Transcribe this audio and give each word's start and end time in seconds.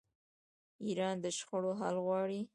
ایران 0.85 1.15
د 1.23 1.25
شخړو 1.37 1.71
حل 1.79 1.95
غواړي. 2.05 2.41